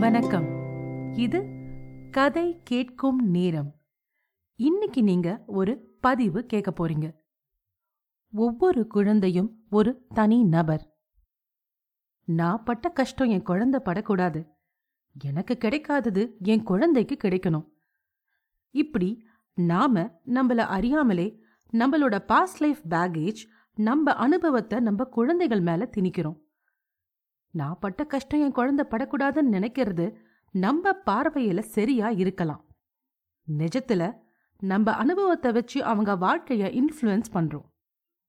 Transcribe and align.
வணக்கம். 0.00 0.46
இது 1.12 1.46
கதை 2.10 2.60
கேட்கும் 2.64 3.30
நேரம். 3.30 3.74
இன்னைக்கு 4.54 5.02
நீங்க 5.02 5.42
ஒரு 5.46 5.96
பதிவு 6.00 6.44
கேட்க 6.44 6.70
போறீங்க. 6.70 7.12
ஒவ்வொரு 8.32 8.86
குழந்தையும் 8.86 9.66
ஒரு 9.70 10.06
தனி 10.14 10.44
நபர். 10.44 10.96
நான் 12.24 12.62
பட்ட 12.64 12.88
கஷ்டம் 12.88 13.28
என் 13.28 13.42
குழந்தை 13.42 13.80
படக்கூடாது. 13.80 14.46
எனக்கு 15.24 15.58
கிடைக்காதது 15.60 16.38
என் 16.38 16.62
குழந்தைக்கு 16.62 17.28
கிடைக்கணும். 17.28 17.68
இப்படி 18.70 19.26
நாம 19.54 20.20
நம்மள 20.26 20.56
அறியாமலே 20.56 21.40
நம்மளோட 21.72 22.18
பாஸ்ட் 22.18 22.60
லைஃப் 22.60 22.80
பேகேஜ் 22.88 23.48
நம்ம 23.74 24.12
அனுபவத்தை 24.12 24.80
நம்ம 24.80 25.04
குழந்தைகள் 25.04 25.60
மேல 25.60 25.88
திணிக்கிறோம். 25.96 26.44
நான் 27.58 27.76
பட்ட 27.80 28.04
கஷ்டம் 28.04 28.42
என் 28.44 28.56
குழந்தை 28.58 28.84
படக்கூடாதுன்னு 28.90 29.54
நினைக்கிறது 29.56 30.06
நம்ம 30.54 30.92
பார்வையில 31.06 31.60
சரியா 31.74 32.08
இருக்கலாம். 32.22 32.62
நிஜத்துல 33.46 34.02
நம்ம 34.62 34.92
அனுபவத்தை 35.02 35.50
வச்சு 35.52 35.78
அவங்க 35.84 36.12
வாழ்க்கைய 36.24 36.64
இன்ஃப்ளூயன்ஸ் 36.80 37.30
பண்றோம். 37.36 37.66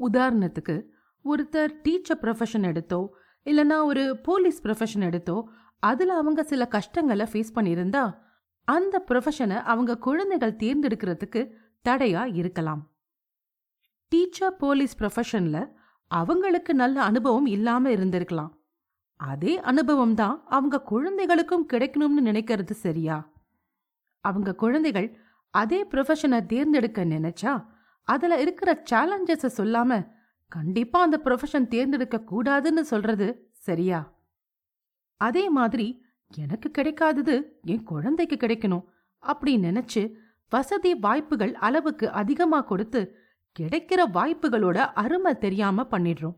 உதாரணத்துக்கு 0.00 0.76
ஒருத்தர் 1.24 1.72
டீச்சர் 1.82 2.20
ப்ரொஃபஷன் 2.22 2.66
எடுத்தோ 2.70 3.00
இல்லனா 3.46 3.78
ஒரு 3.84 4.04
போலீஸ் 4.28 4.60
ப்ரொஃபஷன் 4.64 5.06
எடுத்தோ 5.08 5.36
அதுல 5.82 6.16
அவங்க 6.16 6.42
சில 6.42 6.62
கஷ்டங்களை 6.66 7.26
ஃபேஸ் 7.32 7.54
பண்ணியிருந்தா 7.54 8.04
அந்த 8.68 9.04
ப்ரொஃபஷனை 9.08 9.58
அவங்க 9.72 9.98
குழந்தைகள் 10.06 10.58
தேர்ந்தெடுக்கிறதுக்கு 10.62 11.42
தடையா 11.88 12.22
இருக்கலாம். 12.40 12.82
டீச்சர் 14.12 14.56
போலீஸ் 14.56 14.96
ப்ரொஃபஷன்ல 15.00 15.58
அவங்களுக்கு 16.10 16.74
நல்ல 16.74 17.02
அனுபவம் 17.02 17.50
இல்லாம 17.56 17.90
இருந்திருக்கலாம். 17.90 18.52
அதே 19.20 19.58
அனுபவம் 19.60 20.14
தான் 20.14 20.44
அவங்க 20.48 20.82
குழந்தைகளுக்கும் 20.82 21.66
கிடைக்கணும்னு 21.72 22.22
நினைக்கிறது 22.22 22.70
சரியா? 22.70 23.16
அவங்க 24.20 24.54
குழந்தைகள் 24.54 25.08
அதே 25.50 25.80
ப்ரொஃபஷனை 25.84 26.46
தேர்ந்தெடுக்க 26.46 27.04
நினைச்சா 27.04 27.52
அதில் 28.08 28.36
இருக்கிற 28.38 28.82
சேலஞ்சஸை 28.90 29.50
சொல்லாம 29.56 30.00
கண்டிப்பா 30.52 31.00
அந்த 31.00 31.20
ப்ரொஃபஷன் 31.24 31.68
தேர்ந்தெடுக்க 31.68 32.16
கூடாதுன்னு 32.30 32.80
சொல்றது 32.80 33.50
சரியா? 33.52 34.00
அதே 35.20 35.48
மாதிரி 35.48 35.86
எனக்கு 36.36 36.70
கிடைக்காதது 36.78 37.34
என் 37.64 37.84
குழந்தைக்கு 37.84 38.36
கிடைக்கணும் 38.36 38.86
அப்படி 39.22 39.58
நினைச்சு 39.58 40.02
வசதி 40.52 40.94
வாய்ப்புகள் 40.94 41.54
அளவுக்கு 41.54 42.10
அதிகமாக 42.10 42.64
கொடுத்து 42.64 43.00
கிடைக்கிற 43.60 44.00
வாய்ப்புகளோட 44.12 44.78
அருமை 44.94 45.38
தெரியாம 45.38 45.86
பண்ணிடுறோம். 45.90 46.36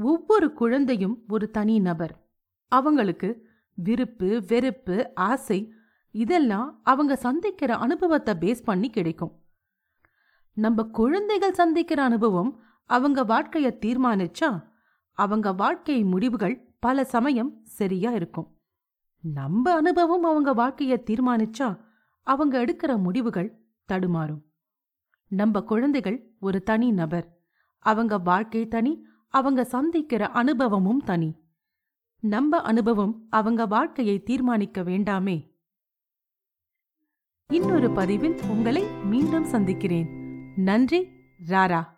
ஒவ்வொரு 0.00 0.52
குழந்தையும் 0.52 1.24
ஒரு 1.28 1.50
தனி 1.50 1.78
நபர். 1.78 2.28
அவங்களுக்கு 2.68 3.46
விருப்பு 3.74 4.42
வெறுப்பு 4.46 5.14
ஆசை 5.14 5.72
இதெல்லாம் 6.10 6.80
அவங்க 6.82 7.16
சந்திக்கிற 7.16 7.76
அனுபவத்தை 7.76 8.34
பேஸ் 8.34 8.62
பண்ணி 8.64 8.90
கிடைக்கும். 8.90 9.42
நம்ம 10.52 10.82
குழந்தைகள் 10.82 11.52
சந்திக்கிற 11.52 12.02
அனுபவம் 12.02 12.62
அவங்க 12.84 13.24
வாழ்க்கைய 13.24 13.78
தீர்மானிச்சா 13.86 14.66
அவங்க 15.12 15.52
வாழ்க்கை 15.52 16.04
முடிவுகள் 16.04 16.74
பல 16.80 17.04
சமயம் 17.04 17.60
சரியா 17.64 18.10
இருக்கும். 18.10 18.58
நம்ம 19.22 19.74
அனுபவம் 19.74 20.22
அவங்க 20.22 20.54
வாழ்க்கைய 20.54 21.02
தீர்மானிச்சா 21.10 21.80
அவங்க 22.22 22.64
எடுக்கிற 22.64 23.02
முடிவுகள் 23.02 23.64
தடுமாறும். 23.92 24.42
நம்ம 25.28 25.60
குழந்தைகள் 25.60 26.34
ஒரு 26.40 26.62
தனி 26.62 26.90
நபர். 26.90 27.38
அவங்க 27.78 28.18
வாழ்க்கை 28.18 28.68
தனி 28.68 29.06
அவங்க 29.28 29.64
சந்திக்கிற 29.64 30.28
அனுபவமும் 30.28 31.04
தனி. 31.04 31.34
நம்ம 32.20 32.60
அனுபவம் 32.60 33.26
அவங்க 33.30 33.66
வாழ்க்கையை 33.66 34.22
தீர்மானிக்க 34.22 34.82
வேண்டாமே. 34.82 35.56
இன்னொரு 37.52 37.90
பதிவில் 37.90 38.40
உங்களை 38.50 38.84
மீண்டும் 38.84 39.44
சந்திக்கிறேன். 39.44 40.08
நன்றி 40.56 41.08
ராரா. 41.48 41.97